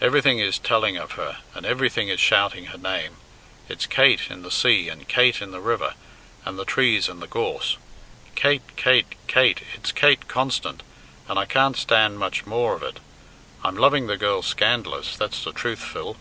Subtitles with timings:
[0.00, 3.16] Everything is telling of her, and everything is shouting her name.
[3.68, 5.92] It's 'Kate' in the sea, and 'Kate' in the river,
[6.46, 7.76] and the trees and the gorse.
[8.34, 10.82] 'Kate,' 'Kate,' 'Kate,' it's Kate constant,
[11.28, 13.00] and I can't stand much more of it.
[13.62, 16.16] I'm loving the girl scandalous, that's the truth, Phil."